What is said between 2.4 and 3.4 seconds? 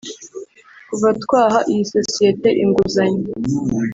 inguzanyo